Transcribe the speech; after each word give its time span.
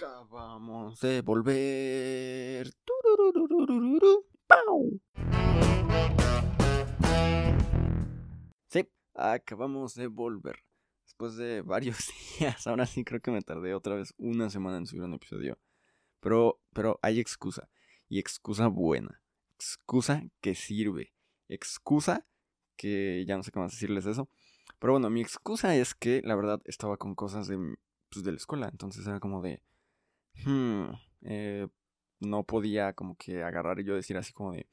Acabamos 0.00 1.00
de 1.00 1.22
volver. 1.22 2.72
¡Pau! 4.46 5.00
Sí, 8.68 8.88
acabamos 9.14 9.96
de 9.96 10.06
volver. 10.06 10.62
Después 11.04 11.34
de 11.34 11.62
varios 11.62 11.98
días, 12.38 12.64
ahora 12.68 12.86
sí 12.86 13.02
creo 13.02 13.20
que 13.20 13.32
me 13.32 13.42
tardé 13.42 13.74
otra 13.74 13.96
vez 13.96 14.14
una 14.18 14.50
semana 14.50 14.76
en 14.76 14.86
subir 14.86 15.02
un 15.02 15.14
episodio. 15.14 15.58
Pero, 16.20 16.60
pero 16.72 17.00
hay 17.02 17.18
excusa. 17.18 17.68
Y 18.08 18.20
excusa 18.20 18.68
buena. 18.68 19.20
Excusa 19.56 20.22
que 20.40 20.54
sirve. 20.54 21.12
Excusa 21.48 22.24
que 22.76 23.24
ya 23.26 23.36
no 23.36 23.42
sé 23.42 23.50
cómo 23.50 23.66
decirles 23.66 24.06
eso. 24.06 24.30
Pero 24.78 24.92
bueno, 24.92 25.10
mi 25.10 25.22
excusa 25.22 25.74
es 25.74 25.96
que 25.96 26.22
la 26.22 26.36
verdad 26.36 26.62
estaba 26.66 26.98
con 26.98 27.16
cosas 27.16 27.48
de, 27.48 27.58
pues, 28.10 28.24
de 28.24 28.30
la 28.30 28.36
escuela. 28.36 28.68
Entonces 28.68 29.04
era 29.04 29.18
como 29.18 29.42
de... 29.42 29.60
Hmm, 30.44 30.90
eh, 31.22 31.68
no 32.20 32.44
podía 32.44 32.92
como 32.92 33.16
que 33.16 33.42
agarrar 33.42 33.80
y 33.80 33.84
yo 33.84 33.94
decir 33.94 34.16
así 34.16 34.32
como 34.32 34.52
de... 34.52 34.68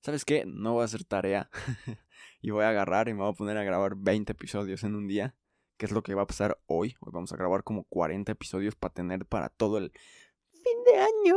¿Sabes 0.00 0.24
qué? 0.24 0.44
No 0.46 0.74
voy 0.74 0.82
a 0.82 0.84
hacer 0.84 1.04
tarea. 1.04 1.50
y 2.40 2.50
voy 2.50 2.64
a 2.64 2.70
agarrar 2.70 3.08
y 3.08 3.14
me 3.14 3.20
voy 3.20 3.30
a 3.30 3.36
poner 3.36 3.56
a 3.56 3.64
grabar 3.64 3.96
20 3.96 4.32
episodios 4.32 4.84
en 4.84 4.94
un 4.94 5.06
día. 5.06 5.34
Que 5.76 5.86
es 5.86 5.92
lo 5.92 6.02
que 6.02 6.14
va 6.14 6.22
a 6.22 6.26
pasar 6.26 6.60
hoy. 6.66 6.96
Hoy 7.00 7.12
vamos 7.12 7.32
a 7.32 7.36
grabar 7.36 7.62
como 7.62 7.84
40 7.84 8.32
episodios 8.32 8.74
para 8.74 8.94
tener 8.94 9.26
para 9.26 9.48
todo 9.48 9.78
el 9.78 9.92
fin 10.52 10.84
de 10.86 10.98
año. 10.98 11.36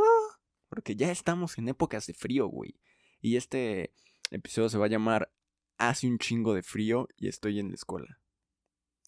Porque 0.70 0.96
ya 0.96 1.12
estamos 1.12 1.58
en 1.58 1.70
épocas 1.70 2.08
de 2.08 2.14
frío, 2.14 2.48
güey. 2.48 2.80
Y 3.20 3.36
este 3.36 3.94
episodio 4.32 4.70
se 4.70 4.78
va 4.78 4.86
a 4.86 4.90
llamar 4.90 5.32
Hace 5.78 6.08
un 6.08 6.20
chingo 6.20 6.54
de 6.54 6.62
frío 6.62 7.08
y 7.18 7.28
estoy 7.28 7.60
en 7.60 7.70
la 7.70 7.74
escuela. 7.74 8.20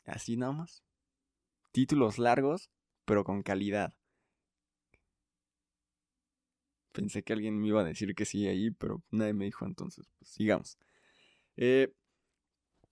Así 0.06 0.38
nada 0.38 0.54
más. 0.54 0.84
Títulos 1.72 2.18
largos, 2.18 2.72
pero 3.06 3.24
con 3.24 3.44
calidad. 3.44 3.94
Pensé 6.94 7.24
que 7.24 7.34
alguien 7.34 7.60
me 7.60 7.68
iba 7.68 7.82
a 7.82 7.84
decir 7.84 8.16
que 8.16 8.24
sí 8.24 8.48
ahí, 8.48 8.72
pero 8.72 9.04
nadie 9.12 9.34
me 9.34 9.46
dijo 9.46 9.66
entonces. 9.66 10.06
Pues 10.20 10.32
sigamos. 10.32 10.78
Eh, 11.58 11.92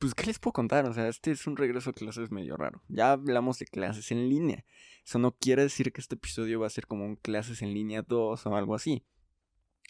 pues, 0.01 0.15
¿qué 0.15 0.25
les 0.25 0.39
puedo 0.39 0.53
contar? 0.53 0.85
O 0.87 0.93
sea, 0.95 1.07
este 1.07 1.29
es 1.29 1.45
un 1.45 1.55
regreso 1.55 1.91
a 1.91 1.93
clases 1.93 2.31
medio 2.31 2.57
raro. 2.57 2.81
Ya 2.87 3.11
hablamos 3.11 3.59
de 3.59 3.67
clases 3.67 4.11
en 4.11 4.29
línea. 4.29 4.65
Eso 5.05 5.19
no 5.19 5.31
quiere 5.37 5.61
decir 5.61 5.93
que 5.93 6.01
este 6.01 6.15
episodio 6.15 6.59
va 6.59 6.65
a 6.65 6.71
ser 6.71 6.87
como 6.87 7.05
un 7.05 7.15
clases 7.15 7.61
en 7.61 7.75
línea 7.75 8.01
2 8.01 8.47
o 8.47 8.55
algo 8.55 8.73
así. 8.73 9.03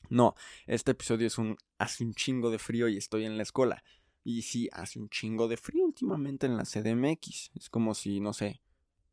No, 0.10 0.36
este 0.68 0.92
episodio 0.92 1.28
es 1.28 1.38
un 1.38 1.56
hace 1.78 2.04
un 2.04 2.14
chingo 2.14 2.52
de 2.52 2.60
frío 2.60 2.90
y 2.90 2.98
estoy 2.98 3.24
en 3.24 3.38
la 3.38 3.44
escuela. 3.44 3.86
Y 4.26 4.42
sí, 4.42 4.68
hace 4.74 5.00
un 5.00 5.10
chingo 5.10 5.48
de 5.48 5.56
frío 5.56 5.86
últimamente 5.86 6.46
en 6.46 6.58
la 6.58 6.66
CDMX. 6.66 7.52
Es 7.56 7.70
como 7.70 7.96
si, 7.96 8.20
no 8.20 8.34
sé, 8.34 8.62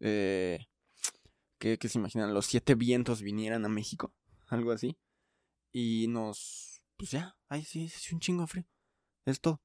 eh, 0.01 0.67
¿qué, 1.59 1.79
¿qué 1.79 1.89
se 1.89 1.99
imaginan? 1.99 2.35
Los 2.35 2.47
siete 2.47 2.75
vientos 2.75 3.23
vinieran 3.23 3.65
a 3.65 3.69
México 3.69 4.13
algo 4.49 4.73
así. 4.73 4.99
Y 5.73 6.07
nos... 6.09 6.83
Pues 6.97 7.13
ya, 7.13 7.37
ahí 7.49 7.65
sí, 7.65 7.85
es 7.85 8.13
un 8.13 8.21
chingo 8.21 8.43
de 8.43 8.49
frío. 8.49 8.65
Es 9.25 9.41
todo. 9.41 9.63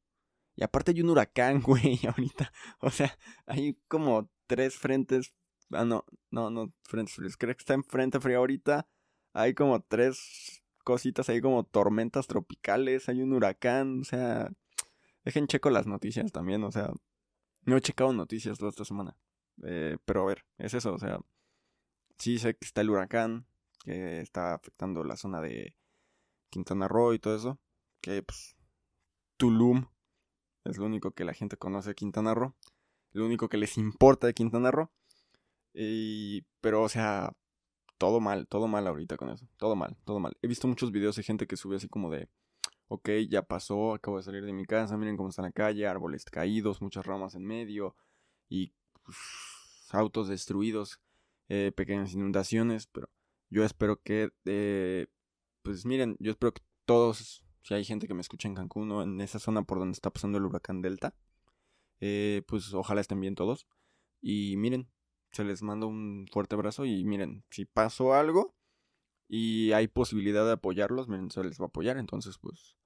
Y 0.56 0.64
aparte 0.64 0.92
hay 0.92 1.02
un 1.02 1.10
huracán, 1.10 1.62
güey, 1.62 2.00
ahorita. 2.06 2.52
O 2.80 2.90
sea, 2.90 3.18
hay 3.46 3.80
como 3.88 4.30
tres 4.48 4.76
frentes. 4.76 5.34
Ah, 5.72 5.86
no, 5.86 6.06
no, 6.30 6.50
no, 6.50 6.74
frentes 6.84 7.16
fríos. 7.16 7.38
Creo 7.38 7.56
que 7.56 7.62
está 7.62 7.74
en 7.74 7.84
frente 7.84 8.20
frío 8.20 8.40
ahorita. 8.40 8.88
Hay 9.34 9.54
como 9.56 9.82
tres 9.82 10.64
cositas 10.84 11.30
ahí 11.30 11.42
como 11.42 11.64
tormentas 11.64 12.28
tropicales. 12.28 13.10
Hay 13.10 13.22
un 13.22 13.34
huracán. 13.34 14.02
O 14.02 14.04
sea, 14.04 14.52
dejen 15.24 15.48
checo 15.48 15.70
las 15.72 15.88
noticias 15.88 16.32
también. 16.32 16.64
O 16.64 16.72
sea, 16.72 16.92
no 17.64 17.78
he 17.78 17.82
checado 17.82 18.14
noticias 18.14 18.60
toda 18.60 18.70
esta 18.70 18.86
semana. 18.86 19.18
Eh, 19.64 19.98
pero 20.06 20.24
a 20.24 20.26
ver, 20.26 20.46
es 20.58 20.76
eso. 20.76 20.94
O 20.94 21.00
sea, 21.00 21.20
sí 22.20 22.38
sé 22.38 22.54
que 22.56 22.66
está 22.66 22.82
el 22.82 22.92
huracán 22.92 23.48
que 23.84 24.22
está 24.22 24.54
afectando 24.56 25.04
la 25.04 25.16
zona 25.16 25.42
de 25.42 25.76
Quintana 26.50 26.88
Roo 26.88 27.14
y 27.14 27.20
todo 27.20 27.36
eso. 27.36 27.60
Que 28.02 28.24
pues 28.24 28.56
Tulum 29.38 29.86
es 30.64 30.78
lo 30.78 30.86
único 30.86 31.12
que 31.12 31.26
la 31.26 31.34
gente 31.34 31.58
conoce 31.58 31.90
de 31.90 31.96
Quintana 31.96 32.34
Roo. 32.34 32.56
Lo 33.12 33.26
único 33.26 33.50
que 33.50 33.58
les 33.58 33.78
importa 33.78 34.28
de 34.28 34.34
Quintana 34.34 34.72
Roo. 34.72 34.90
Y, 35.74 36.44
pero, 36.62 36.84
o 36.84 36.90
sea, 36.90 37.34
todo 37.98 38.20
mal, 38.20 38.48
todo 38.48 38.68
mal 38.68 38.88
ahorita 38.88 39.18
con 39.18 39.30
eso. 39.30 39.48
Todo 39.58 39.76
mal, 39.76 39.98
todo 40.06 40.20
mal. 40.20 40.38
He 40.42 40.48
visto 40.48 40.68
muchos 40.68 40.92
videos 40.92 41.16
de 41.16 41.24
gente 41.24 41.48
que 41.48 41.58
sube 41.58 41.78
así 41.78 41.88
como 41.88 42.10
de, 42.10 42.30
ok, 42.88 43.10
ya 43.30 43.42
pasó, 43.44 43.94
acabo 43.94 44.18
de 44.18 44.24
salir 44.24 44.46
de 44.46 44.54
mi 44.54 44.66
casa, 44.66 44.98
miren 44.98 45.18
cómo 45.18 45.30
está 45.30 45.42
la 45.42 45.52
calle, 45.52 45.88
árboles 45.88 46.26
caídos, 46.26 46.82
muchas 46.82 47.06
ramas 47.06 47.36
en 47.36 47.46
medio 47.46 47.96
y 48.50 48.74
autos 49.92 50.28
destruidos, 50.28 51.00
eh, 51.50 51.72
pequeñas 51.76 52.14
inundaciones, 52.14 52.88
pero 52.88 53.10
yo 53.54 53.64
espero 53.64 54.02
que, 54.02 54.32
eh, 54.46 55.08
pues 55.62 55.86
miren, 55.86 56.18
yo 56.20 56.32
espero 56.32 56.54
que 56.54 56.64
todos, 56.86 57.46
si 57.62 57.74
hay 57.76 57.86
gente 57.86 58.08
que 58.08 58.16
me 58.16 58.22
escucha 58.22 58.48
en 58.48 58.56
Cancún 58.56 58.92
o 58.92 59.04
en 59.04 59.22
esa 59.22 59.40
zona 59.40 59.62
por 59.64 59.78
donde 59.78 59.94
está 59.94 60.10
pasando 60.10 60.40
el 60.40 60.46
huracán 60.46 60.82
Delta, 60.82 61.16
eh, 62.00 62.42
pues 62.48 62.74
ojalá 62.74 63.00
estén 63.02 63.22
bien 63.22 63.36
todos. 63.36 63.68
Y 64.22 64.58
miren, 64.58 64.90
se 65.32 65.44
les 65.44 65.62
manda 65.62 65.86
un 65.86 66.26
fuerte 66.32 66.56
abrazo 66.56 66.86
y 66.86 67.06
miren, 67.06 67.46
si 67.52 67.66
pasó 67.66 68.16
algo 68.16 68.56
y 69.28 69.72
hay 69.74 69.88
posibilidad 69.88 70.46
de 70.46 70.54
apoyarlos, 70.54 71.08
miren, 71.08 71.30
se 71.30 71.44
les 71.44 71.60
va 71.60 71.66
a 71.66 71.68
apoyar. 71.68 71.98
Entonces, 71.98 72.40
pues, 72.40 72.78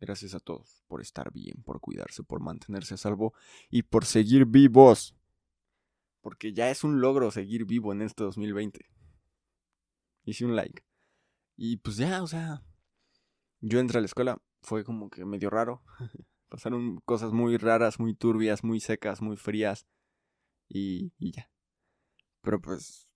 gracias 0.00 0.34
a 0.34 0.40
todos 0.40 0.82
por 0.88 1.00
estar 1.00 1.32
bien, 1.32 1.62
por 1.62 1.80
cuidarse, 1.80 2.24
por 2.24 2.40
mantenerse 2.40 2.94
a 2.94 2.96
salvo 2.96 3.34
y 3.70 3.82
por 3.84 4.04
seguir 4.04 4.46
vivos. 4.46 5.14
Porque 6.22 6.52
ya 6.52 6.70
es 6.70 6.82
un 6.82 7.00
logro 7.00 7.30
seguir 7.30 7.64
vivo 7.66 7.92
en 7.92 8.02
este 8.02 8.24
2020 8.24 8.91
hice 10.24 10.44
un 10.44 10.56
like. 10.56 10.82
Y 11.56 11.76
pues 11.78 11.96
ya, 11.96 12.22
o 12.22 12.26
sea, 12.26 12.62
yo 13.60 13.78
entré 13.78 13.98
a 13.98 14.00
la 14.00 14.06
escuela, 14.06 14.42
fue 14.62 14.84
como 14.84 15.10
que 15.10 15.24
medio 15.24 15.50
raro. 15.50 15.82
Pasaron 16.48 17.00
cosas 17.04 17.32
muy 17.32 17.56
raras, 17.56 17.98
muy 17.98 18.14
turbias, 18.14 18.62
muy 18.64 18.80
secas, 18.80 19.22
muy 19.22 19.36
frías. 19.36 19.86
Y, 20.68 21.12
y 21.18 21.32
ya. 21.32 21.50
Pero 22.42 22.60
pues, 22.60 23.08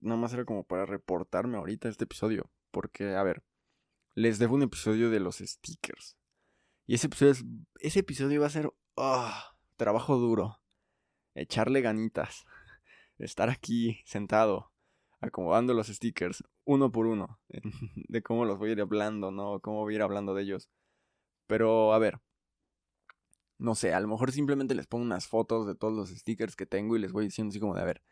nada 0.00 0.20
más 0.20 0.32
era 0.34 0.44
como 0.44 0.64
para 0.64 0.84
reportarme 0.84 1.56
ahorita 1.56 1.88
este 1.88 2.04
episodio. 2.04 2.50
Porque, 2.70 3.14
a 3.14 3.22
ver, 3.22 3.42
les 4.14 4.38
debo 4.38 4.56
un 4.56 4.62
episodio 4.62 5.10
de 5.10 5.20
los 5.20 5.38
stickers. 5.38 6.16
Y 6.86 6.94
ese 6.94 7.06
episodio, 7.06 7.34
ese 7.80 8.00
episodio 8.00 8.40
va 8.40 8.48
a 8.48 8.50
ser 8.50 8.70
ah, 8.96 9.56
trabajo 9.76 10.16
duro. 10.16 10.60
Echarle 11.34 11.80
ganitas. 11.80 12.44
Estar 13.18 13.48
aquí 13.48 14.02
sentado 14.04 14.73
acomodando 15.28 15.74
los 15.74 15.88
stickers 15.88 16.44
uno 16.64 16.90
por 16.92 17.06
uno, 17.06 17.40
de 18.08 18.22
cómo 18.22 18.44
los 18.44 18.58
voy 18.58 18.70
a 18.70 18.72
ir 18.72 18.80
hablando, 18.80 19.30
¿no? 19.30 19.60
Cómo 19.60 19.80
voy 19.80 19.94
a 19.94 19.96
ir 19.96 20.02
hablando 20.02 20.34
de 20.34 20.42
ellos. 20.42 20.68
Pero, 21.46 21.92
a 21.92 21.98
ver, 21.98 22.20
no 23.58 23.74
sé, 23.74 23.94
a 23.94 24.00
lo 24.00 24.08
mejor 24.08 24.32
simplemente 24.32 24.74
les 24.74 24.86
pongo 24.86 25.04
unas 25.04 25.26
fotos 25.28 25.66
de 25.66 25.74
todos 25.74 25.94
los 25.94 26.10
stickers 26.10 26.56
que 26.56 26.66
tengo 26.66 26.96
y 26.96 27.00
les 27.00 27.12
voy 27.12 27.26
diciendo 27.26 27.50
así 27.50 27.60
como 27.60 27.74
de, 27.74 27.82
a 27.82 27.84
ver, 27.84 28.02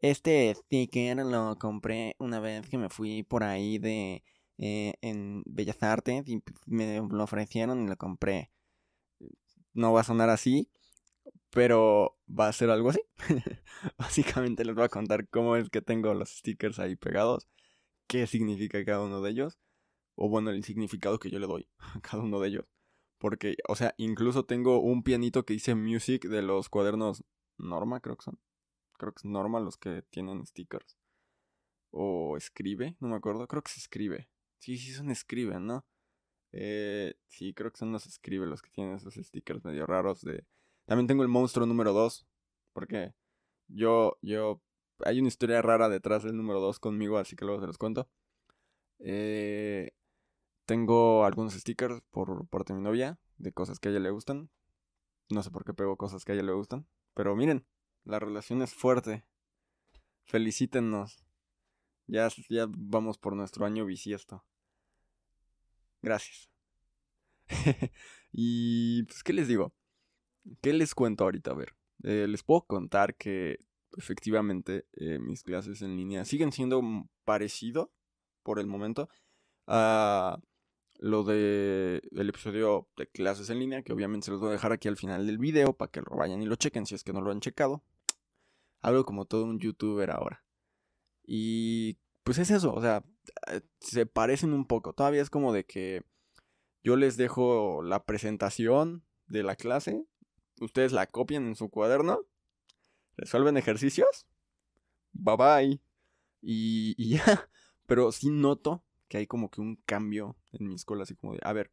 este 0.00 0.54
sticker 0.54 1.16
lo 1.18 1.56
compré 1.58 2.14
una 2.18 2.40
vez 2.40 2.68
que 2.68 2.78
me 2.78 2.90
fui 2.90 3.22
por 3.22 3.42
ahí 3.44 3.78
de, 3.78 4.22
eh, 4.58 4.94
en 5.00 5.42
Bellas 5.46 5.82
Artes 5.82 6.28
y 6.28 6.42
me 6.66 7.00
lo 7.00 7.24
ofrecieron 7.24 7.84
y 7.84 7.88
lo 7.88 7.96
compré. 7.96 8.50
No 9.72 9.92
va 9.92 10.02
a 10.02 10.04
sonar 10.04 10.30
así, 10.30 10.70
pero 11.54 12.18
va 12.28 12.48
a 12.48 12.52
ser 12.52 12.68
algo 12.70 12.90
así. 12.90 13.00
Básicamente 13.98 14.64
les 14.64 14.74
voy 14.74 14.84
a 14.84 14.88
contar 14.88 15.28
cómo 15.28 15.56
es 15.56 15.70
que 15.70 15.80
tengo 15.80 16.12
los 16.12 16.30
stickers 16.30 16.80
ahí 16.80 16.96
pegados, 16.96 17.48
qué 18.08 18.26
significa 18.26 18.84
cada 18.84 19.02
uno 19.02 19.22
de 19.22 19.30
ellos, 19.30 19.58
o 20.16 20.28
bueno, 20.28 20.50
el 20.50 20.64
significado 20.64 21.18
que 21.18 21.30
yo 21.30 21.38
le 21.38 21.46
doy 21.46 21.68
a 21.78 22.00
cada 22.00 22.22
uno 22.22 22.40
de 22.40 22.48
ellos. 22.48 22.66
Porque, 23.18 23.56
o 23.68 23.76
sea, 23.76 23.94
incluso 23.96 24.44
tengo 24.44 24.80
un 24.80 25.02
pianito 25.02 25.44
que 25.44 25.54
dice 25.54 25.74
Music 25.74 26.26
de 26.26 26.42
los 26.42 26.68
cuadernos 26.68 27.24
Norma, 27.56 28.00
creo 28.00 28.16
que 28.16 28.24
son. 28.24 28.38
Creo 28.98 29.12
que 29.12 29.20
es 29.20 29.24
Norma 29.24 29.60
los 29.60 29.76
que 29.76 30.02
tienen 30.10 30.44
stickers. 30.44 30.98
O 31.90 32.36
escribe, 32.36 32.96
no 33.00 33.08
me 33.08 33.16
acuerdo. 33.16 33.46
Creo 33.46 33.62
que 33.62 33.70
se 33.70 33.80
escribe. 33.80 34.28
Sí, 34.58 34.76
sí, 34.76 34.92
son 34.92 35.10
escribe, 35.10 35.60
¿no? 35.60 35.86
Eh, 36.52 37.14
sí, 37.28 37.54
creo 37.54 37.70
que 37.70 37.78
son 37.78 37.92
los 37.92 38.06
escribe 38.06 38.46
los 38.46 38.62
que 38.62 38.70
tienen 38.70 38.96
esos 38.96 39.14
stickers 39.14 39.64
medio 39.64 39.86
raros 39.86 40.20
de 40.22 40.44
también 40.86 41.06
tengo 41.06 41.22
el 41.22 41.28
monstruo 41.28 41.66
número 41.66 41.92
2. 41.92 42.26
Porque 42.72 43.14
yo, 43.68 44.18
yo, 44.22 44.60
hay 45.00 45.20
una 45.20 45.28
historia 45.28 45.62
rara 45.62 45.88
detrás 45.88 46.22
del 46.22 46.36
número 46.36 46.60
2 46.60 46.78
conmigo, 46.80 47.18
así 47.18 47.36
que 47.36 47.44
luego 47.44 47.60
se 47.60 47.66
los 47.66 47.78
cuento. 47.78 48.08
Eh, 48.98 49.92
tengo 50.66 51.24
algunos 51.24 51.54
stickers 51.54 52.00
por 52.10 52.46
parte 52.48 52.72
de 52.72 52.78
mi 52.78 52.84
novia, 52.84 53.18
de 53.38 53.52
cosas 53.52 53.78
que 53.78 53.88
a 53.88 53.90
ella 53.92 54.00
le 54.00 54.10
gustan. 54.10 54.50
No 55.30 55.42
sé 55.42 55.50
por 55.50 55.64
qué 55.64 55.74
pego 55.74 55.96
cosas 55.96 56.24
que 56.24 56.32
a 56.32 56.34
ella 56.34 56.44
le 56.44 56.52
gustan. 56.52 56.86
Pero 57.14 57.36
miren, 57.36 57.66
la 58.04 58.18
relación 58.18 58.62
es 58.62 58.74
fuerte. 58.74 59.24
Felicítennos. 60.24 61.24
Ya, 62.06 62.28
ya 62.50 62.66
vamos 62.68 63.18
por 63.18 63.34
nuestro 63.36 63.64
año 63.64 63.84
bisiesto. 63.84 64.44
Gracias. 66.02 66.50
y 68.32 69.04
pues, 69.04 69.22
¿qué 69.22 69.32
les 69.32 69.48
digo? 69.48 69.72
¿Qué 70.60 70.72
les 70.72 70.94
cuento 70.94 71.24
ahorita? 71.24 71.52
A 71.52 71.54
ver, 71.54 71.74
eh, 72.02 72.26
les 72.28 72.42
puedo 72.42 72.62
contar 72.62 73.16
que 73.16 73.60
efectivamente, 73.96 74.86
eh, 74.92 75.18
mis 75.18 75.42
clases 75.42 75.82
en 75.82 75.96
línea 75.96 76.24
siguen 76.24 76.52
siendo 76.52 76.82
parecido 77.24 77.92
por 78.42 78.58
el 78.58 78.66
momento 78.66 79.08
a 79.66 80.38
lo 80.98 81.24
de 81.24 82.02
el 82.12 82.28
episodio 82.28 82.88
de 82.96 83.08
clases 83.08 83.50
en 83.50 83.58
línea, 83.58 83.82
que 83.82 83.92
obviamente 83.92 84.26
se 84.26 84.30
los 84.30 84.40
voy 84.40 84.50
a 84.50 84.52
dejar 84.52 84.72
aquí 84.72 84.88
al 84.88 84.96
final 84.96 85.26
del 85.26 85.38
video 85.38 85.72
para 85.76 85.90
que 85.90 86.00
lo 86.00 86.16
vayan 86.16 86.42
y 86.42 86.46
lo 86.46 86.56
chequen 86.56 86.86
si 86.86 86.94
es 86.94 87.04
que 87.04 87.12
no 87.12 87.20
lo 87.20 87.30
han 87.30 87.40
checado. 87.40 87.82
Algo 88.80 89.04
como 89.04 89.24
todo 89.24 89.44
un 89.44 89.58
youtuber 89.58 90.10
ahora. 90.10 90.44
Y 91.26 91.98
pues 92.22 92.38
es 92.38 92.50
eso, 92.50 92.72
o 92.74 92.80
sea, 92.80 93.04
eh, 93.50 93.62
se 93.80 94.06
parecen 94.06 94.52
un 94.52 94.66
poco. 94.66 94.92
Todavía 94.92 95.22
es 95.22 95.30
como 95.30 95.52
de 95.52 95.64
que 95.64 96.02
yo 96.82 96.96
les 96.96 97.16
dejo 97.16 97.82
la 97.82 98.04
presentación 98.04 99.04
de 99.26 99.42
la 99.42 99.56
clase, 99.56 100.06
ustedes 100.60 100.92
la 100.92 101.06
copian 101.06 101.46
en 101.46 101.56
su 101.56 101.68
cuaderno, 101.68 102.20
resuelven 103.16 103.56
ejercicios, 103.56 104.26
bye 105.12 105.36
bye. 105.36 105.80
Y, 106.40 107.08
ya, 107.08 107.24
pero 107.86 108.12
sí 108.12 108.30
noto 108.30 108.84
que 109.08 109.18
hay 109.18 109.26
como 109.26 109.50
que 109.50 109.60
un 109.60 109.76
cambio 109.76 110.36
en 110.52 110.68
mi 110.68 110.74
escuela, 110.74 111.04
así 111.04 111.14
como 111.14 111.34
de, 111.34 111.40
a 111.42 111.52
ver, 111.52 111.70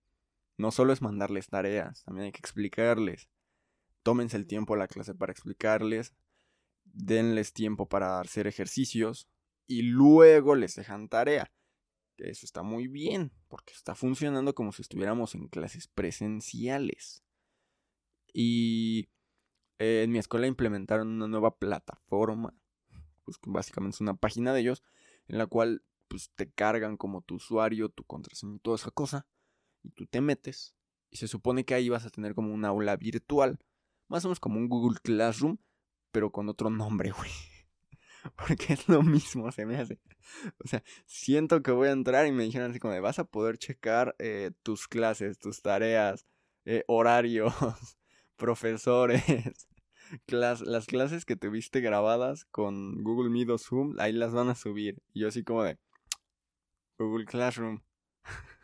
no 0.58 0.72
solo 0.72 0.94
es 0.94 1.02
mandarles 1.02 1.48
tareas, 1.48 2.04
también 2.04 2.26
hay 2.26 2.32
que 2.32 2.40
explicarles. 2.40 3.30
Tómense 4.04 4.38
el 4.38 4.48
tiempo 4.48 4.74
a 4.74 4.78
la 4.78 4.88
clase 4.88 5.14
para 5.14 5.32
explicarles, 5.32 6.14
denles 6.84 7.54
tiempo 7.54 7.88
para 7.88 8.20
hacer 8.20 8.48
ejercicios 8.48 9.28
y 9.68 9.84
luego 9.84 10.56
les 10.56 10.76
dejan 10.76 11.08
tarea. 11.08 11.52
Eso 12.18 12.46
está 12.46 12.62
muy 12.62 12.88
bien, 12.88 13.32
porque 13.48 13.74
está 13.74 13.96
funcionando 13.96 14.54
como 14.54 14.72
si 14.72 14.84
estuviéramos 14.84 15.34
en 15.34 15.48
clases 15.48 15.88
presenciales. 15.88 17.24
Y 18.34 19.10
eh, 19.80 20.04
en 20.04 20.12
mi 20.12 20.20
escuela 20.20 20.48
implementaron 20.48 21.08
una 21.08 21.28
nueva 21.28 21.58
plataforma, 21.58 22.54
pues 23.24 23.38
básicamente 23.46 23.96
es 23.96 24.02
una 24.02 24.16
página 24.16 24.54
de 24.54 24.62
ellos, 24.62 24.84
en 25.28 25.38
la 25.38 25.48
cual 25.48 25.84
pues 26.08 26.30
te 26.36 26.52
cargan 26.52 26.98
como 26.98 27.22
tu 27.22 27.36
usuario, 27.36 27.90
tu 27.90 28.04
contraseña 28.04 28.56
y 28.56 28.60
toda 28.60 28.76
esa 28.76 28.92
cosa, 28.92 29.26
y 29.82 29.92
tú 29.92 30.06
te 30.06 30.22
metes, 30.22 30.76
y 31.10 31.18
se 31.18 31.28
supone 31.28 31.66
que 31.66 31.74
ahí 31.74 31.90
vas 31.90 32.06
a 32.06 32.10
tener 32.10 32.36
como 32.36 32.54
un 32.54 32.66
aula 32.66 32.96
virtual, 32.98 33.60
más 34.08 34.26
o 34.26 34.28
menos 34.28 34.40
como 34.40 34.60
un 34.60 34.68
Google 34.70 35.00
Classroom, 35.02 35.58
pero 36.12 36.32
con 36.32 36.50
otro 36.50 36.70
nombre, 36.70 37.12
güey. 37.18 37.32
Porque 38.36 38.74
es 38.74 38.88
lo 38.88 39.02
mismo, 39.02 39.52
se 39.52 39.66
me 39.66 39.78
hace. 39.78 40.00
O 40.64 40.68
sea, 40.68 40.84
siento 41.06 41.64
que 41.64 41.72
voy 41.72 41.88
a 41.88 41.92
entrar 41.92 42.28
y 42.28 42.32
me 42.32 42.44
dijeron 42.44 42.70
así 42.70 42.80
como 42.80 43.00
vas 43.02 43.20
a 43.20 43.24
poder 43.24 43.58
checar 43.58 44.16
eh, 44.20 44.52
tus 44.62 44.88
clases, 44.88 45.40
tus 45.40 45.62
tareas, 45.62 46.28
eh, 46.66 46.84
horarios, 46.88 47.54
profesores. 48.42 49.24
las 50.28 50.86
clases 50.88 51.24
que 51.26 51.36
tuviste 51.36 51.80
grabadas 51.80 52.44
con 52.46 53.04
Google 53.04 53.30
Meet 53.30 53.52
o 53.52 53.58
Zoom, 53.58 53.96
ahí 54.00 54.12
las 54.12 54.34
van 54.34 54.50
a 54.50 54.56
subir. 54.56 55.02
Y 55.14 55.22
yo 55.22 55.28
así 55.28 55.44
como 55.44 55.64
de, 55.64 55.78
Google 56.98 57.26
Classroom. 57.26 57.82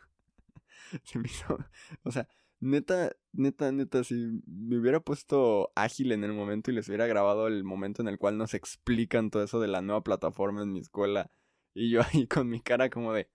O 2.02 2.10
sea, 2.10 2.26
neta, 2.60 3.12
neta, 3.32 3.70
neta, 3.70 4.02
si 4.04 4.40
me 4.46 4.78
hubiera 4.78 5.00
puesto 5.00 5.70
ágil 5.76 6.12
en 6.12 6.24
el 6.24 6.32
momento 6.32 6.70
y 6.70 6.74
les 6.74 6.88
hubiera 6.88 7.06
grabado 7.06 7.46
el 7.46 7.62
momento 7.62 8.02
en 8.02 8.08
el 8.08 8.18
cual 8.18 8.36
nos 8.36 8.54
explican 8.54 9.30
todo 9.30 9.44
eso 9.44 9.60
de 9.60 9.68
la 9.68 9.82
nueva 9.82 10.02
plataforma 10.02 10.62
en 10.62 10.72
mi 10.72 10.80
escuela, 10.80 11.30
y 11.74 11.90
yo 11.90 12.00
ahí 12.02 12.26
con 12.26 12.48
mi 12.48 12.60
cara 12.60 12.88
como 12.90 13.12
de, 13.12 13.30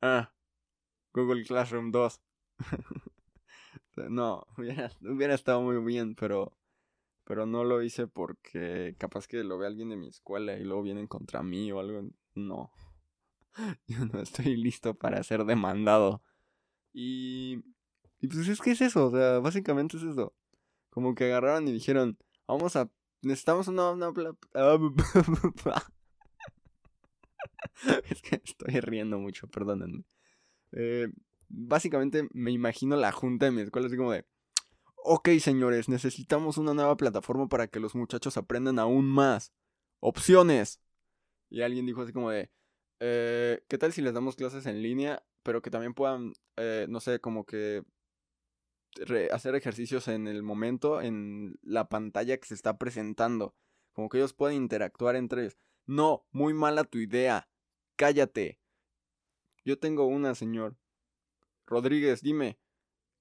ah, 0.00 0.32
Google 1.12 1.44
Classroom 1.44 1.90
2. 1.90 2.20
No, 3.96 4.46
hubiera, 4.58 4.90
hubiera 5.02 5.34
estado 5.34 5.60
muy 5.62 5.78
bien, 5.84 6.14
pero, 6.14 6.56
pero 7.24 7.46
no 7.46 7.64
lo 7.64 7.82
hice 7.82 8.06
porque 8.06 8.94
capaz 8.98 9.26
que 9.26 9.44
lo 9.44 9.58
ve 9.58 9.66
alguien 9.66 9.90
de 9.90 9.96
mi 9.96 10.08
escuela 10.08 10.56
y 10.56 10.64
luego 10.64 10.82
vienen 10.82 11.06
contra 11.06 11.42
mí 11.42 11.70
o 11.72 11.80
algo. 11.80 12.08
No. 12.34 12.70
Yo 13.86 14.04
no 14.06 14.20
estoy 14.20 14.56
listo 14.56 14.94
para 14.94 15.22
ser 15.22 15.44
demandado. 15.44 16.22
Y 16.92 17.62
y 18.20 18.28
pues 18.28 18.48
es 18.48 18.60
que 18.60 18.72
es 18.72 18.80
eso, 18.80 19.06
o 19.06 19.10
sea, 19.10 19.38
básicamente 19.40 19.96
es 19.96 20.02
eso. 20.02 20.34
Como 20.90 21.14
que 21.14 21.24
agarraron 21.24 21.68
y 21.68 21.72
dijeron, 21.72 22.18
vamos 22.46 22.76
a, 22.76 22.90
necesitamos 23.22 23.68
una... 23.68 23.90
una 23.90 24.08
es 28.10 28.22
que 28.22 28.40
estoy 28.42 28.80
riendo 28.80 29.18
mucho, 29.18 29.48
perdónenme. 29.48 30.04
Eh, 30.72 31.08
básicamente 31.48 32.28
me 32.32 32.50
imagino 32.50 32.96
la 32.96 33.12
junta 33.12 33.46
de 33.46 33.52
mi 33.52 33.62
escuela 33.62 33.86
así 33.88 33.96
como 33.96 34.12
de, 34.12 34.26
ok 34.96 35.28
señores, 35.40 35.88
necesitamos 35.88 36.58
una 36.58 36.74
nueva 36.74 36.96
plataforma 36.96 37.48
para 37.48 37.68
que 37.68 37.80
los 37.80 37.94
muchachos 37.94 38.36
aprendan 38.36 38.78
aún 38.78 39.06
más. 39.06 39.52
Opciones. 40.00 40.80
Y 41.48 41.62
alguien 41.62 41.86
dijo 41.86 42.02
así 42.02 42.12
como 42.12 42.30
de, 42.30 42.50
eh, 43.00 43.62
¿qué 43.68 43.78
tal 43.78 43.92
si 43.92 44.02
les 44.02 44.14
damos 44.14 44.36
clases 44.36 44.66
en 44.66 44.82
línea, 44.82 45.24
pero 45.42 45.62
que 45.62 45.70
también 45.70 45.94
puedan, 45.94 46.32
eh, 46.56 46.86
no 46.88 47.00
sé, 47.00 47.20
como 47.20 47.44
que 47.44 47.82
hacer 49.32 49.54
ejercicios 49.54 50.08
en 50.08 50.26
el 50.26 50.42
momento, 50.42 51.00
en 51.00 51.58
la 51.62 51.88
pantalla 51.88 52.36
que 52.38 52.46
se 52.46 52.54
está 52.54 52.78
presentando. 52.78 53.54
Como 53.92 54.08
que 54.08 54.18
ellos 54.18 54.32
pueden 54.32 54.56
interactuar 54.56 55.16
entre 55.16 55.42
ellos. 55.42 55.58
No, 55.86 56.26
muy 56.30 56.54
mala 56.54 56.84
tu 56.84 56.98
idea. 56.98 57.48
Cállate. 57.96 58.60
Yo 59.64 59.78
tengo 59.78 60.06
una, 60.06 60.34
señor. 60.34 60.76
Rodríguez, 61.66 62.22
dime. 62.22 62.58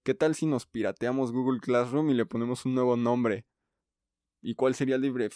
¿Qué 0.03 0.13
tal 0.13 0.35
si 0.35 0.45
nos 0.45 0.67
pirateamos 0.67 1.31
Google 1.31 1.59
Classroom 1.59 2.11
y 2.11 2.13
le 2.13 2.27
ponemos 2.27 2.65
un 2.65 2.75
nuevo 2.75 2.95
nombre? 2.95 3.45
¿Y 4.41 4.53
cuál 4.53 4.75
sería 4.75 4.95
el, 4.95 5.31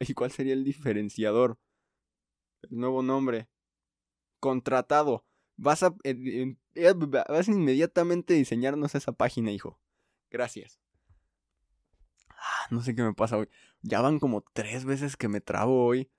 ¿Y 0.00 0.14
cuál 0.14 0.30
sería 0.30 0.54
el 0.54 0.64
diferenciador? 0.64 1.58
El 2.62 2.78
nuevo 2.78 3.02
nombre. 3.02 3.50
Contratado. 4.40 5.26
Vas 5.56 5.82
a, 5.82 5.90
vas 5.90 7.48
a 7.48 7.52
inmediatamente 7.52 8.32
diseñarnos 8.32 8.94
esa 8.94 9.12
página, 9.12 9.52
hijo. 9.52 9.78
Gracias. 10.30 10.80
Ah, 12.30 12.68
no 12.70 12.80
sé 12.80 12.94
qué 12.94 13.02
me 13.02 13.12
pasa 13.12 13.36
hoy. 13.36 13.48
Ya 13.82 14.00
van 14.00 14.18
como 14.18 14.40
tres 14.40 14.86
veces 14.86 15.16
que 15.18 15.28
me 15.28 15.42
trabo 15.42 15.84
hoy. 15.84 16.10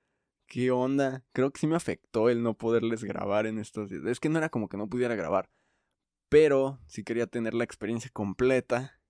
¿Qué 0.46 0.70
onda? 0.70 1.26
Creo 1.32 1.52
que 1.52 1.60
sí 1.60 1.68
me 1.68 1.76
afectó 1.76 2.30
el 2.30 2.44
no 2.44 2.56
poderles 2.56 3.04
grabar 3.04 3.48
en 3.48 3.58
estos 3.58 3.90
días. 3.90 4.06
Es 4.06 4.20
que 4.20 4.30
no 4.30 4.38
era 4.38 4.50
como 4.50 4.70
que 4.70 4.78
no 4.78 4.88
pudiera 4.88 5.16
grabar. 5.16 5.50
Pero 6.30 6.80
sí 6.88 7.04
quería 7.04 7.28
tener 7.28 7.54
la 7.54 7.64
experiencia 7.64 8.10
completa. 8.14 9.02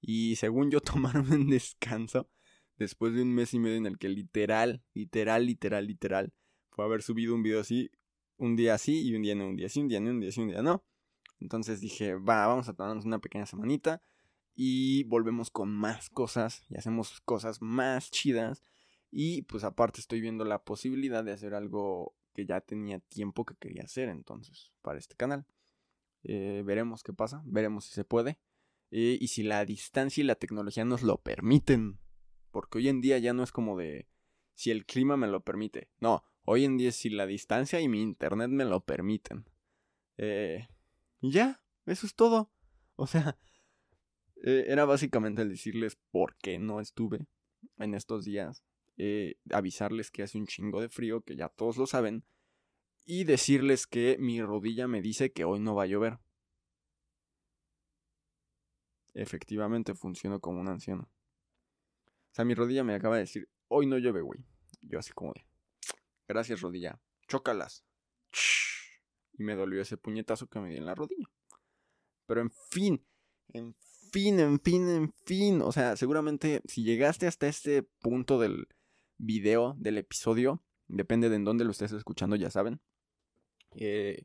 Y 0.00 0.36
según 0.36 0.70
yo 0.70 0.80
tomaron 0.80 1.30
un 1.30 1.50
descanso. 1.50 2.30
Después 2.76 3.14
de 3.14 3.22
un 3.22 3.34
mes 3.34 3.54
y 3.54 3.58
medio 3.58 3.76
en 3.76 3.86
el 3.86 3.98
que 3.98 4.08
literal, 4.08 4.84
literal, 4.94 5.46
literal, 5.46 5.86
literal. 5.86 6.32
Fue 6.70 6.84
haber 6.84 7.02
subido 7.02 7.34
un 7.34 7.42
video 7.42 7.60
así 7.60 7.90
un 8.38 8.56
día 8.56 8.74
así 8.74 9.02
y 9.02 9.14
un 9.14 9.22
día 9.22 9.34
no, 9.34 9.48
un 9.48 9.56
día 9.56 9.68
sí, 9.68 9.80
un 9.80 9.88
día 9.88 10.00
no, 10.00 10.10
un 10.10 10.20
día 10.20 10.32
sí, 10.32 10.40
un 10.40 10.48
día 10.48 10.62
no. 10.62 10.84
Entonces 11.40 11.80
dije, 11.80 12.14
va, 12.14 12.46
vamos 12.46 12.68
a 12.68 12.74
tomarnos 12.74 13.04
una 13.04 13.18
pequeña 13.18 13.46
semanita 13.46 14.02
y 14.54 15.04
volvemos 15.04 15.50
con 15.50 15.70
más 15.70 16.08
cosas 16.08 16.64
y 16.68 16.76
hacemos 16.76 17.20
cosas 17.20 17.60
más 17.60 18.10
chidas. 18.10 18.64
Y 19.10 19.42
pues 19.42 19.64
aparte 19.64 20.00
estoy 20.00 20.20
viendo 20.20 20.44
la 20.44 20.64
posibilidad 20.64 21.24
de 21.24 21.32
hacer 21.32 21.54
algo 21.54 22.14
que 22.32 22.46
ya 22.46 22.60
tenía 22.60 23.00
tiempo 23.00 23.44
que 23.44 23.56
quería 23.56 23.82
hacer 23.82 24.08
entonces 24.08 24.72
para 24.82 24.98
este 24.98 25.16
canal. 25.16 25.46
Eh, 26.24 26.62
veremos 26.64 27.02
qué 27.02 27.12
pasa, 27.12 27.42
veremos 27.44 27.84
si 27.84 27.94
se 27.94 28.04
puede. 28.04 28.38
Eh, 28.90 29.18
y 29.20 29.28
si 29.28 29.42
la 29.42 29.64
distancia 29.64 30.22
y 30.22 30.26
la 30.26 30.34
tecnología 30.34 30.84
nos 30.84 31.02
lo 31.02 31.20
permiten. 31.20 32.00
Porque 32.50 32.78
hoy 32.78 32.88
en 32.88 33.00
día 33.00 33.18
ya 33.18 33.32
no 33.32 33.42
es 33.42 33.52
como 33.52 33.76
de 33.76 34.08
si 34.54 34.70
el 34.70 34.86
clima 34.86 35.16
me 35.16 35.28
lo 35.28 35.42
permite. 35.44 35.90
No, 36.00 36.24
Hoy 36.50 36.64
en 36.64 36.78
día 36.78 36.92
si 36.92 37.10
la 37.10 37.26
distancia 37.26 37.78
y 37.82 37.88
mi 37.88 38.00
internet 38.00 38.48
me 38.48 38.64
lo 38.64 38.80
permiten. 38.80 39.44
Eh, 40.16 40.66
y 41.20 41.30
ya, 41.30 41.62
eso 41.84 42.06
es 42.06 42.14
todo. 42.14 42.50
O 42.96 43.06
sea, 43.06 43.38
era 44.42 44.86
básicamente 44.86 45.42
el 45.42 45.50
decirles 45.50 45.98
por 46.10 46.36
qué 46.38 46.58
no 46.58 46.80
estuve 46.80 47.26
en 47.76 47.92
estos 47.92 48.24
días. 48.24 48.64
Avisarles 49.50 50.10
que 50.10 50.22
hace 50.22 50.38
un 50.38 50.46
chingo 50.46 50.80
de 50.80 50.88
frío, 50.88 51.20
que 51.20 51.36
ya 51.36 51.50
todos 51.50 51.76
lo 51.76 51.86
saben. 51.86 52.24
Y 53.10 53.24
decirles 53.24 53.86
que 53.86 54.18
mi 54.18 54.42
rodilla 54.42 54.86
me 54.86 55.00
dice 55.00 55.32
que 55.32 55.46
hoy 55.46 55.60
no 55.60 55.74
va 55.74 55.84
a 55.84 55.86
llover. 55.86 56.18
Efectivamente 59.14 59.94
funcionó 59.94 60.40
como 60.40 60.60
un 60.60 60.68
anciano. 60.68 61.10
O 62.04 62.34
sea, 62.34 62.44
mi 62.44 62.52
rodilla 62.52 62.84
me 62.84 62.94
acaba 62.94 63.14
de 63.14 63.22
decir, 63.22 63.48
hoy 63.68 63.86
no 63.86 63.96
llueve, 63.96 64.20
güey. 64.20 64.44
Yo 64.82 64.98
así 64.98 65.14
como 65.14 65.32
de, 65.32 65.42
Gracias, 66.28 66.60
rodilla. 66.60 67.00
Chócalas. 67.26 67.82
Y 69.32 69.42
me 69.42 69.54
dolió 69.54 69.80
ese 69.80 69.96
puñetazo 69.96 70.46
que 70.46 70.60
me 70.60 70.68
di 70.68 70.76
en 70.76 70.84
la 70.84 70.94
rodilla. 70.94 71.30
Pero 72.26 72.42
en 72.42 72.50
fin, 72.50 73.02
en 73.54 73.74
fin, 74.12 74.38
en 74.38 74.60
fin, 74.60 74.86
en 74.86 75.14
fin. 75.24 75.62
O 75.62 75.72
sea, 75.72 75.96
seguramente 75.96 76.60
si 76.66 76.84
llegaste 76.84 77.26
hasta 77.26 77.48
este 77.48 77.84
punto 77.84 78.38
del 78.38 78.68
video, 79.16 79.76
del 79.78 79.96
episodio, 79.96 80.62
depende 80.88 81.30
de 81.30 81.36
en 81.36 81.44
dónde 81.44 81.64
lo 81.64 81.70
estés 81.70 81.92
escuchando, 81.92 82.36
ya 82.36 82.50
saben. 82.50 82.82
Eh, 83.72 84.24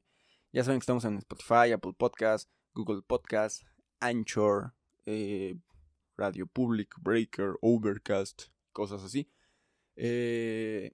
ya 0.51 0.63
saben 0.63 0.79
que 0.79 0.83
estamos 0.83 1.05
en 1.05 1.17
Spotify, 1.17 1.71
Apple 1.73 1.93
Podcast, 1.97 2.49
Google 2.73 3.01
Podcast, 3.01 3.63
Anchor, 3.99 4.73
eh, 5.05 5.55
Radio 6.17 6.47
Public, 6.47 6.95
Breaker, 7.01 7.55
Overcast, 7.61 8.43
cosas 8.71 9.03
así. 9.03 9.29
Eh, 9.95 10.91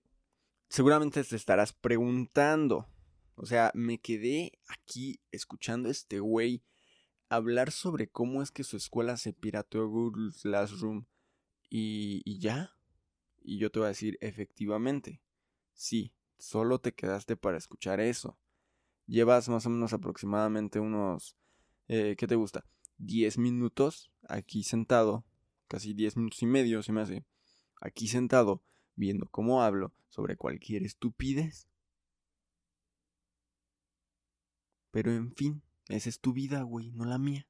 seguramente 0.70 1.24
te 1.24 1.36
estarás 1.36 1.74
preguntando. 1.74 2.88
O 3.36 3.46
sea, 3.46 3.72
me 3.74 4.00
quedé 4.00 4.60
aquí 4.68 5.22
escuchando 5.32 5.90
a 5.90 5.92
este 5.92 6.20
güey 6.20 6.64
hablar 7.30 7.72
sobre 7.72 8.10
cómo 8.10 8.42
es 8.42 8.52
que 8.52 8.64
su 8.64 8.76
escuela 8.76 9.18
se 9.18 9.34
pirateó 9.34 9.88
Google 9.88 10.32
Classroom 10.42 11.06
y, 11.70 12.22
y 12.26 12.40
ya. 12.40 12.76
Y 13.42 13.58
yo 13.60 13.72
te 13.72 13.80
voy 13.80 13.86
a 13.86 13.90
decir, 13.90 14.18
efectivamente, 14.22 15.22
sí, 15.74 16.14
solo 16.40 16.80
te 16.80 16.94
quedaste 16.94 17.36
para 17.36 17.58
escuchar 17.58 18.00
eso. 18.00 18.38
Llevas 19.06 19.50
más 19.50 19.66
o 19.66 19.70
menos 19.70 19.94
aproximadamente 19.94 20.80
unos, 20.80 21.36
eh, 21.88 22.16
¿qué 22.18 22.28
te 22.28 22.36
gusta? 22.36 22.66
10 22.98 23.38
minutos 23.38 24.12
aquí 24.28 24.64
sentado, 24.64 25.26
casi 25.68 25.94
10 25.94 26.18
minutos 26.18 26.42
y 26.42 26.46
medio 26.46 26.84
se 26.84 26.92
me 26.92 27.02
hace, 27.02 27.26
aquí 27.82 28.08
sentado, 28.08 28.64
viendo 28.96 29.28
cómo 29.30 29.64
hablo 29.64 29.94
sobre 30.10 30.36
cualquier 30.36 30.84
estupidez. 30.84 31.68
Pero 34.92 35.12
en 35.12 35.34
fin, 35.36 35.62
esa 35.88 36.10
es 36.10 36.20
tu 36.20 36.34
vida, 36.34 36.64
güey, 36.64 36.92
no 36.92 37.06
la 37.06 37.18
mía. 37.18 37.48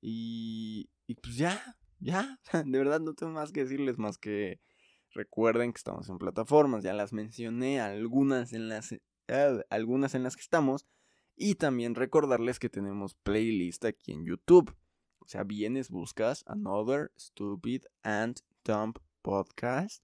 Y, 0.00 0.90
y 1.06 1.14
pues 1.14 1.36
ya, 1.36 1.78
ya, 2.00 2.40
de 2.64 2.78
verdad 2.78 3.00
no 3.00 3.14
tengo 3.14 3.32
más 3.32 3.52
que 3.52 3.64
decirles 3.64 3.98
más 3.98 4.18
que 4.18 4.60
recuerden 5.18 5.72
que 5.72 5.78
estamos 5.78 6.08
en 6.08 6.18
plataformas, 6.18 6.84
ya 6.84 6.94
las 6.94 7.12
mencioné, 7.12 7.80
algunas 7.80 8.52
en 8.52 8.68
las, 8.68 8.92
eh, 8.92 9.64
algunas 9.68 10.14
en 10.14 10.22
las 10.22 10.36
que 10.36 10.42
estamos. 10.42 10.86
Y 11.34 11.56
también 11.56 11.94
recordarles 11.94 12.58
que 12.58 12.68
tenemos 12.68 13.14
playlist 13.14 13.84
aquí 13.84 14.12
en 14.12 14.24
YouTube. 14.24 14.74
O 15.18 15.26
sea, 15.26 15.44
vienes, 15.44 15.90
buscas 15.90 16.44
Another 16.46 17.12
Stupid 17.18 17.82
and 18.02 18.40
Dumb 18.64 18.94
Podcast. 19.22 20.02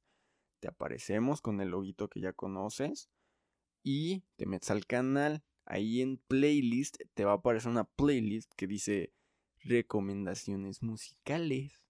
Te 0.60 0.68
aparecemos 0.68 1.40
con 1.40 1.60
el 1.60 1.70
loguito 1.70 2.08
que 2.08 2.20
ya 2.20 2.32
conoces. 2.32 3.08
Y 3.82 4.24
te 4.36 4.46
metes 4.46 4.70
al 4.70 4.86
canal 4.86 5.44
ahí 5.66 6.02
en 6.02 6.18
playlist 6.18 6.98
te 7.14 7.24
va 7.24 7.32
a 7.32 7.36
aparecer 7.36 7.70
una 7.70 7.84
playlist 7.84 8.52
que 8.54 8.66
dice 8.66 9.12
recomendaciones 9.60 10.82
musicales. 10.82 11.82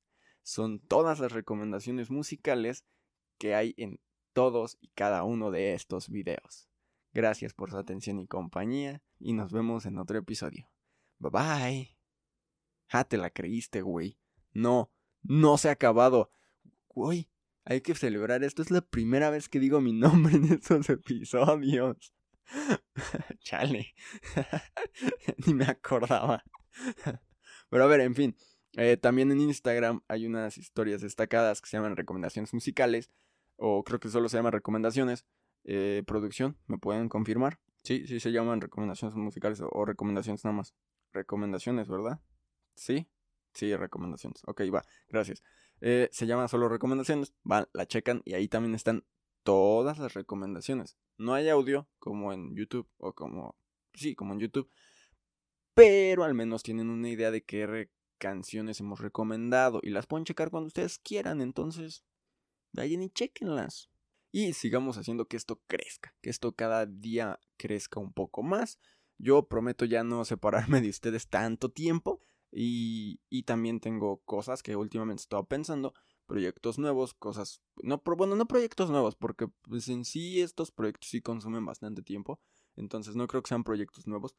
Son 0.42 0.78
todas 0.78 1.20
las 1.20 1.32
recomendaciones 1.32 2.10
musicales 2.10 2.84
que 3.38 3.54
hay 3.54 3.74
en 3.76 4.00
todos 4.32 4.78
y 4.80 4.88
cada 4.88 5.24
uno 5.24 5.50
de 5.50 5.74
estos 5.74 6.08
videos. 6.08 6.68
Gracias 7.12 7.54
por 7.54 7.70
su 7.70 7.78
atención 7.78 8.18
y 8.18 8.26
compañía 8.26 9.02
y 9.20 9.32
nos 9.32 9.52
vemos 9.52 9.86
en 9.86 9.98
otro 9.98 10.18
episodio. 10.18 10.68
Bye 11.18 11.30
bye. 11.30 11.98
Ja, 12.88 13.04
te 13.04 13.16
la 13.16 13.30
creíste, 13.30 13.82
güey. 13.82 14.18
No, 14.52 14.90
no 15.22 15.56
se 15.58 15.68
ha 15.68 15.72
acabado. 15.72 16.30
Güey, 16.88 17.30
hay 17.64 17.80
que 17.80 17.94
celebrar 17.94 18.44
esto. 18.44 18.62
Es 18.62 18.70
la 18.70 18.82
primera 18.82 19.30
vez 19.30 19.48
que 19.48 19.60
digo 19.60 19.80
mi 19.80 19.92
nombre 19.98 20.36
en 20.36 20.52
estos 20.52 20.88
episodios. 20.90 22.14
Chale. 23.40 23.94
Ni 25.46 25.54
me 25.54 25.64
acordaba. 25.64 26.44
Pero 27.70 27.84
a 27.84 27.86
ver, 27.86 28.00
en 28.00 28.14
fin. 28.14 28.36
Eh, 28.76 28.96
también 28.96 29.30
en 29.30 29.40
Instagram 29.40 30.02
hay 30.08 30.26
unas 30.26 30.58
historias 30.58 31.00
destacadas 31.00 31.60
que 31.60 31.68
se 31.68 31.76
llaman 31.76 31.96
recomendaciones 31.96 32.52
musicales. 32.52 33.10
O 33.56 33.84
creo 33.84 34.00
que 34.00 34.08
solo 34.08 34.28
se 34.28 34.36
llaman 34.36 34.52
recomendaciones. 34.52 35.24
Eh, 35.64 36.02
producción, 36.06 36.58
¿me 36.66 36.78
pueden 36.78 37.08
confirmar? 37.08 37.58
Sí, 37.82 38.06
sí 38.06 38.20
se 38.20 38.32
llaman 38.32 38.60
recomendaciones 38.60 39.16
musicales 39.16 39.62
o, 39.62 39.84
recomendaciones 39.84 40.44
nada 40.44 40.56
más. 40.56 40.74
Recomendaciones, 41.12 41.88
¿verdad? 41.88 42.20
Sí, 42.74 43.08
sí, 43.52 43.74
recomendaciones. 43.76 44.42
Ok, 44.46 44.62
va, 44.74 44.82
gracias. 45.08 45.42
Eh, 45.80 46.08
se 46.12 46.26
llaman 46.26 46.48
solo 46.48 46.68
recomendaciones, 46.68 47.34
van, 47.42 47.66
la 47.72 47.86
checan 47.86 48.22
y 48.24 48.34
ahí 48.34 48.48
también 48.48 48.74
están 48.74 49.04
todas 49.42 49.98
las 49.98 50.14
recomendaciones. 50.14 50.96
No 51.18 51.34
hay 51.34 51.48
audio 51.48 51.88
como 51.98 52.32
en 52.32 52.54
YouTube 52.56 52.88
o 52.96 53.14
como... 53.14 53.56
Sí, 53.92 54.14
como 54.14 54.32
en 54.32 54.40
YouTube. 54.40 54.68
Pero 55.74 56.24
al 56.24 56.34
menos 56.34 56.62
tienen 56.62 56.90
una 56.90 57.08
idea 57.08 57.30
de 57.30 57.44
qué 57.44 57.90
canciones 58.18 58.80
hemos 58.80 59.00
recomendado 59.00 59.80
y 59.82 59.90
las 59.90 60.06
pueden 60.06 60.24
checar 60.24 60.50
cuando 60.50 60.68
ustedes 60.68 60.98
quieran. 60.98 61.40
Entonces, 61.40 62.04
vayan 62.74 63.02
y 63.02 63.10
chequenlas. 63.10 63.90
Y 64.30 64.52
sigamos 64.52 64.98
haciendo 64.98 65.26
que 65.26 65.36
esto 65.36 65.62
crezca, 65.66 66.14
que 66.20 66.30
esto 66.30 66.52
cada 66.52 66.86
día 66.86 67.38
crezca 67.56 68.00
un 68.00 68.12
poco 68.12 68.42
más. 68.42 68.80
Yo 69.16 69.46
prometo 69.48 69.84
ya 69.84 70.02
no 70.02 70.24
separarme 70.24 70.80
de 70.80 70.88
ustedes 70.88 71.28
tanto 71.28 71.70
tiempo. 71.70 72.20
Y, 72.50 73.20
y 73.30 73.44
también 73.44 73.80
tengo 73.80 74.22
cosas 74.24 74.62
que 74.62 74.76
últimamente 74.76 75.22
he 75.22 75.24
estado 75.24 75.44
pensando 75.44 75.92
proyectos 76.26 76.78
nuevos, 76.78 77.14
cosas, 77.14 77.60
no, 77.82 78.02
bueno, 78.16 78.36
no 78.36 78.46
proyectos 78.46 78.90
nuevos, 78.90 79.16
porque 79.16 79.48
pues 79.62 79.88
en 79.88 80.04
sí 80.04 80.40
estos 80.40 80.70
proyectos 80.70 81.10
sí 81.10 81.20
consumen 81.20 81.64
bastante 81.64 82.02
tiempo, 82.02 82.40
entonces 82.76 83.16
no 83.16 83.26
creo 83.26 83.42
que 83.42 83.48
sean 83.48 83.64
proyectos 83.64 84.06
nuevos, 84.06 84.34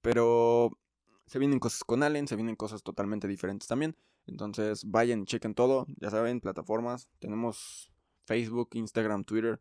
pero 0.00 0.78
se 1.26 1.38
vienen 1.38 1.58
cosas 1.58 1.84
con 1.84 2.02
Allen, 2.02 2.28
se 2.28 2.36
vienen 2.36 2.56
cosas 2.56 2.82
totalmente 2.82 3.28
diferentes 3.28 3.68
también, 3.68 3.96
entonces 4.26 4.84
vayan 4.84 5.22
y 5.22 5.24
chequen 5.24 5.54
todo, 5.54 5.86
ya 6.00 6.10
saben, 6.10 6.40
plataformas, 6.40 7.08
tenemos 7.18 7.90
Facebook, 8.24 8.70
Instagram, 8.72 9.24
Twitter, 9.24 9.60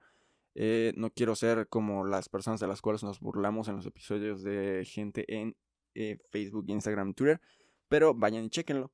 eh, 0.56 0.94
no 0.96 1.10
quiero 1.12 1.36
ser 1.36 1.68
como 1.68 2.06
las 2.06 2.30
personas 2.30 2.60
de 2.60 2.68
las 2.68 2.82
cuales 2.82 3.04
nos 3.04 3.20
burlamos 3.20 3.68
en 3.68 3.76
los 3.76 3.86
episodios 3.86 4.44
de 4.44 4.86
gente 4.86 5.26
en 5.28 5.56
eh, 5.96 6.20
Facebook, 6.30 6.66
Instagram, 6.68 7.14
Twitter, 7.14 7.42
pero 7.88 8.14
vayan 8.14 8.46
y 8.46 8.50
chequenlo. 8.50 8.92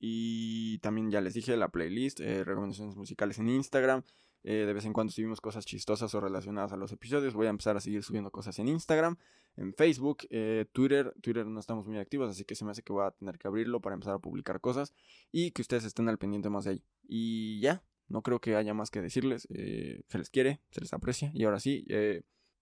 Y 0.00 0.78
también 0.78 1.10
ya 1.10 1.20
les 1.20 1.34
dije 1.34 1.56
la 1.56 1.68
playlist, 1.68 2.20
eh, 2.20 2.44
recomendaciones 2.44 2.96
musicales 2.96 3.38
en 3.38 3.48
Instagram. 3.48 4.04
Eh, 4.44 4.64
de 4.66 4.72
vez 4.72 4.84
en 4.84 4.92
cuando 4.92 5.12
subimos 5.12 5.40
cosas 5.40 5.66
chistosas 5.66 6.14
o 6.14 6.20
relacionadas 6.20 6.72
a 6.72 6.76
los 6.76 6.92
episodios. 6.92 7.34
Voy 7.34 7.46
a 7.46 7.50
empezar 7.50 7.76
a 7.76 7.80
seguir 7.80 8.02
subiendo 8.02 8.30
cosas 8.30 8.58
en 8.58 8.68
Instagram, 8.68 9.16
en 9.56 9.74
Facebook, 9.74 10.26
eh, 10.30 10.66
Twitter. 10.72 11.12
Twitter 11.20 11.46
no 11.46 11.60
estamos 11.60 11.86
muy 11.86 11.98
activos, 11.98 12.30
así 12.30 12.44
que 12.44 12.54
se 12.54 12.64
me 12.64 12.70
hace 12.70 12.82
que 12.82 12.92
voy 12.92 13.04
a 13.04 13.10
tener 13.10 13.38
que 13.38 13.48
abrirlo 13.48 13.80
para 13.80 13.94
empezar 13.94 14.14
a 14.14 14.18
publicar 14.18 14.60
cosas 14.60 14.94
y 15.32 15.50
que 15.50 15.62
ustedes 15.62 15.84
estén 15.84 16.08
al 16.08 16.18
pendiente 16.18 16.50
más 16.50 16.64
de 16.64 16.70
ahí. 16.70 16.84
Y 17.02 17.60
ya, 17.60 17.82
no 18.08 18.22
creo 18.22 18.40
que 18.40 18.56
haya 18.56 18.74
más 18.74 18.90
que 18.90 19.02
decirles. 19.02 19.48
se 19.50 20.18
les 20.18 20.30
quiere, 20.30 20.60
se 20.70 20.80
les 20.80 20.92
aprecia. 20.92 21.30
Y 21.34 21.44
ahora 21.44 21.60
sí, 21.60 21.86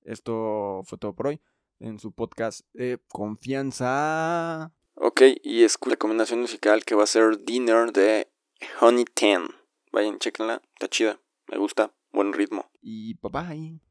esto 0.02 0.82
fue 0.84 0.98
todo 0.98 1.14
por 1.14 1.28
hoy 1.28 1.40
en 1.78 1.98
su 1.98 2.12
podcast 2.12 2.62
Confianza. 3.08 4.72
Ok, 4.94 5.22
y 5.42 5.62
es 5.62 5.76
la 5.84 5.90
recomendación 5.90 6.40
musical 6.40 6.84
que 6.84 6.94
va 6.94 7.04
a 7.04 7.06
ser 7.06 7.44
Dinner 7.44 7.92
de 7.92 8.28
Honey 8.80 9.04
Ten. 9.04 9.42
Vayan, 9.92 10.18
chequenla, 10.18 10.62
está 10.74 10.88
chida, 10.88 11.20
me 11.48 11.58
gusta, 11.58 11.92
buen 12.12 12.32
ritmo. 12.32 12.70
Y 12.80 13.14
bye 13.14 13.30
bye. 13.30 13.85